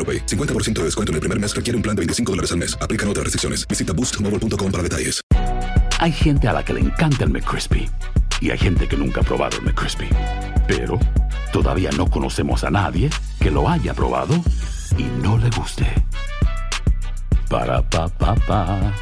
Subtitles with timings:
[0.00, 0.24] AroPay.
[0.26, 2.78] 50% de descuento en el primer mes requiere un plan de 25 dólares al mes.
[2.80, 3.68] Aplican otras restricciones.
[3.68, 5.20] Visita boostmobile.com para detalles.
[6.00, 7.90] Hay gente a la que le encanta el McCrispy
[8.40, 10.08] y hay gente que nunca ha probado el McCrispy.
[10.66, 10.98] Pero
[11.52, 14.34] todavía no conocemos a nadie que lo haya probado
[14.96, 15.86] y no le guste.
[17.50, 18.94] Para pa pa pa.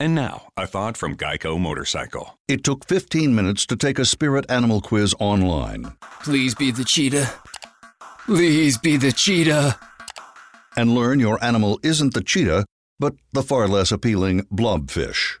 [0.00, 2.38] And now, a thought from Geico Motorcycle.
[2.46, 7.32] It took 15 minutes to take a spirit animal quiz online Please be the cheetah.
[8.28, 9.78] Please be the cheetah.
[10.76, 12.64] and learn your animal isn't the cheetah,
[13.00, 15.38] but the far less appealing blobfish.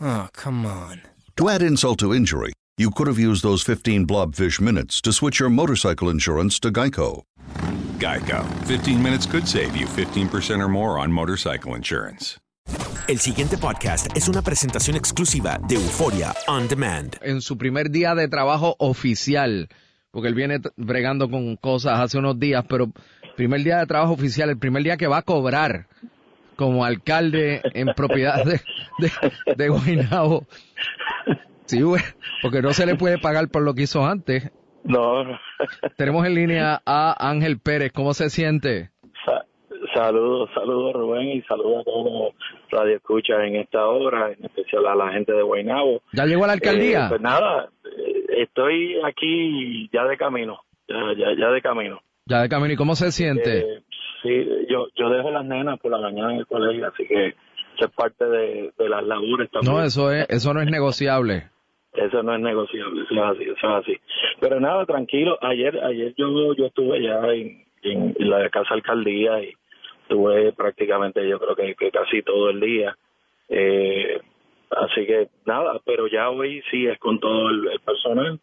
[0.00, 1.00] Oh, come on.
[1.36, 5.38] To add insult to injury, you could have used those 15 blobfish minutes to switch
[5.40, 7.22] your motorcycle insurance to Geico.
[7.98, 8.44] Geico.
[8.66, 12.36] 15 minutes could save you 15% or more on motorcycle insurance.
[13.08, 17.16] El siguiente podcast es una presentación exclusiva de Euforia On Demand.
[17.22, 19.68] en su primer día de trabajo oficial,
[20.10, 22.86] porque él viene bregando con cosas hace unos días, pero
[23.36, 25.86] primer día de trabajo oficial, el primer día que va a cobrar
[26.56, 28.60] como alcalde en propiedad de,
[28.98, 29.10] de,
[29.56, 30.44] de Guaynabo.
[31.66, 32.02] Sí, güey,
[32.42, 34.50] porque no se le puede pagar por lo que hizo antes.
[34.82, 35.22] No,
[35.96, 38.90] Tenemos en línea a Ángel Pérez, ¿cómo se siente?
[39.24, 39.44] sa-
[39.94, 42.34] saludos, saludos Rubén y saludos a todos los
[42.70, 46.02] radioescuchas en esta hora, en especial a la gente de Guaynabo.
[46.12, 47.04] ¿Ya llegó a la alcaldía?
[47.06, 47.68] Eh, pues nada,
[48.36, 52.00] estoy aquí ya de camino, ya, ya, ya de camino.
[52.26, 53.58] Ya de camino, ¿y cómo se siente?
[53.58, 53.82] Eh,
[54.22, 57.86] sí, yo, yo dejo las nenas por la mañana en el colegio, así que eso
[57.86, 59.74] es parte de, de las labores también.
[59.74, 61.48] no, eso es, eso no es negociable.
[61.92, 64.00] Eso no es negociable, eso es así, eso es así.
[64.40, 65.36] Pero nada, tranquilo.
[65.42, 69.52] Ayer, ayer yo, yo estuve ya en, en la casa alcaldía y
[70.02, 72.96] estuve prácticamente, yo creo que, que casi todo el día.
[73.48, 74.20] Eh,
[74.70, 78.38] así que nada, pero ya hoy sí es con todo el, personal.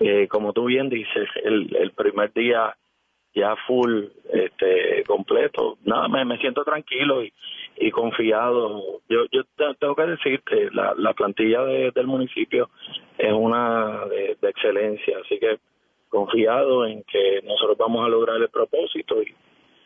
[0.00, 2.74] Eh, como tú bien dices, el, el primer día
[3.34, 5.76] ya full, este, completo.
[5.84, 9.00] Nada, me, siento tranquilo y, confiado.
[9.08, 12.70] Yo, yo te- tengo que decirte, la, la plantilla de- del municipio
[13.18, 15.58] es una de, excelencia, así que
[16.08, 19.34] confiado en que nosotros vamos a lograr el propósito y,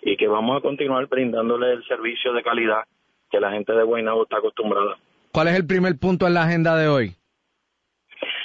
[0.02, 2.82] y que vamos a continuar brindándole el servicio de calidad
[3.30, 4.98] que la gente de Guaynabo está acostumbrada.
[5.32, 7.14] ¿Cuál es el primer punto en la agenda de hoy?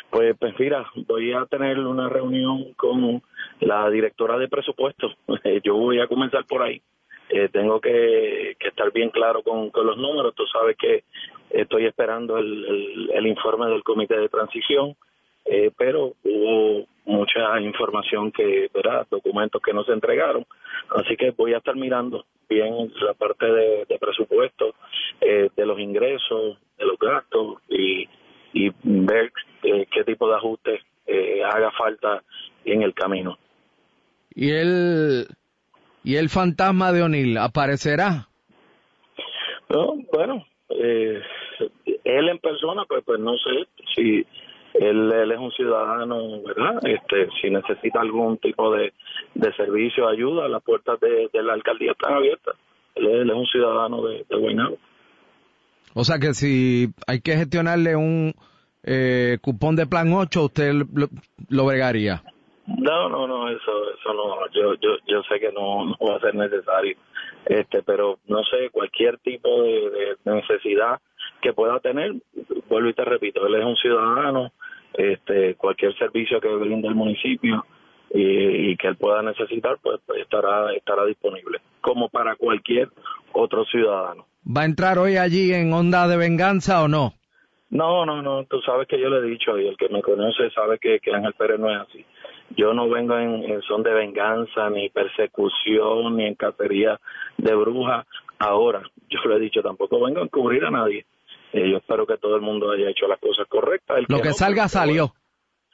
[0.10, 3.22] Pues, pues mira, voy a tener una reunión con
[3.62, 5.12] la directora de presupuesto.
[5.64, 6.82] Yo voy a comenzar por ahí.
[7.30, 10.36] Eh, tengo que, estar bien claro con, con los números.
[10.36, 11.04] Tú sabes que
[11.50, 14.96] estoy esperando el, el, el informe del comité de transición,
[15.46, 19.08] eh, pero hubo mucha información que, ¿verdad?
[19.10, 20.46] Documentos que no se entregaron.
[20.96, 24.76] Así que voy a estar mirando bien la parte de, de presupuesto,
[25.22, 28.08] eh, de los ingresos, de los gastos y,
[28.54, 29.32] y ver
[29.64, 32.24] eh, qué tipo de ajustes eh, haga falta
[32.66, 33.38] en el camino.
[34.36, 35.28] ¿Y el,
[36.04, 38.28] y el fantasma de O'Neill aparecerá?
[39.70, 41.22] No, bueno, eh,
[42.04, 44.26] él en persona, pues, pues no sé si
[44.74, 46.80] él, él es un ciudadano, ¿verdad?
[46.86, 48.94] Este, si necesita algún tipo de,
[49.36, 52.56] de servicio, ayuda, las puertas de, de la alcaldía están abiertas.
[52.96, 54.78] Él, es- él es un ciudadano de, de Guaynabo.
[55.96, 58.34] O sea que si hay que gestionarle un
[58.84, 61.08] eh, cupón de plan 8, usted lo,
[61.50, 62.24] lo bregaría.
[62.66, 66.20] No, no, no, eso, eso no, yo, yo, yo sé que no, no va a
[66.22, 66.96] ser necesario,
[67.46, 71.00] este, pero no sé, cualquier tipo de, de necesidad
[71.44, 72.14] que pueda tener,
[72.70, 74.52] vuelvo y te repito, él es un ciudadano,
[74.94, 77.66] este, cualquier servicio que brinde el municipio,
[78.12, 82.90] y, y que él pueda necesitar, pues, pues estará, estará disponible, como para cualquier
[83.34, 84.26] otro ciudadano.
[84.46, 87.14] ¿Va a entrar hoy allí en onda de venganza o no?
[87.70, 90.52] No, no, no, tú sabes que yo le he dicho y el que me conoce
[90.52, 92.06] sabe que, que Ángel Pérez no es así.
[92.56, 97.00] Yo no vengo en, en son de venganza, ni persecución, ni en cacería
[97.38, 98.06] de brujas.
[98.38, 101.06] Ahora, yo le he dicho, tampoco vengo a encubrir a nadie.
[101.54, 103.98] Eh, yo espero que todo el mundo haya hecho las cosas correctas.
[103.98, 105.14] El Lo que no, salga pues, salió.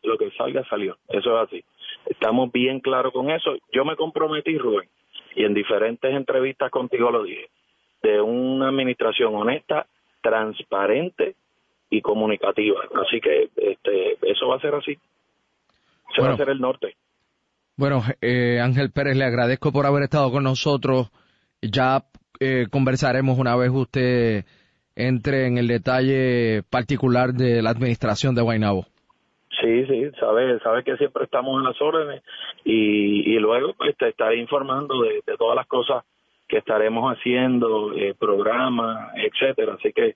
[0.03, 0.97] Lo que salga salió.
[1.07, 1.63] Eso es así.
[2.05, 3.51] Estamos bien claros con eso.
[3.71, 4.89] Yo me comprometí, Rubén,
[5.35, 7.49] y en diferentes entrevistas contigo lo dije,
[8.03, 9.87] de una administración honesta,
[10.21, 11.35] transparente
[11.89, 12.81] y comunicativa.
[13.05, 14.95] Así que este, eso va a ser así.
[14.95, 16.31] Se va Bueno.
[16.31, 16.95] a hacer el norte.
[17.77, 21.09] Bueno, eh, Ángel Pérez, le agradezco por haber estado con nosotros.
[21.61, 22.03] Ya
[22.41, 24.45] eh, conversaremos una vez usted
[24.99, 28.85] entre en el detalle particular de la administración de Guaynabo.
[29.61, 32.21] Sí, sí, sabe, sabe que siempre estamos en las órdenes
[32.63, 36.03] y, y luego pues, te estaré informando de, de todas las cosas
[36.47, 39.75] que estaremos haciendo, eh, programas, etcétera.
[39.75, 40.15] Así que